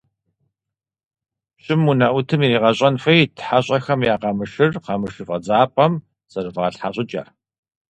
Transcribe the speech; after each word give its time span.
Пщым 1.55 1.81
унэӀутым 1.91 2.39
иригъэщӏэн 2.45 2.95
хуейт 3.01 3.33
хьэщӀэхэм 3.47 3.99
я 4.13 4.15
къамышыр 4.21 4.71
къамышы 4.85 5.23
фӀэдзапӀэм 5.27 5.93
зэрыфӀалъхьэ 6.31 6.89
щӀыкӀэр. 6.95 7.27